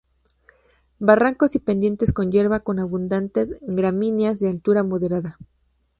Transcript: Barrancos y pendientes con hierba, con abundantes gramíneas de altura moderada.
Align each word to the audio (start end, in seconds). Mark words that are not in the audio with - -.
Barrancos 0.97 1.53
y 1.53 1.59
pendientes 1.59 2.11
con 2.11 2.31
hierba, 2.31 2.61
con 2.61 2.79
abundantes 2.79 3.59
gramíneas 3.61 4.39
de 4.39 4.49
altura 4.49 4.81
moderada. 4.81 5.37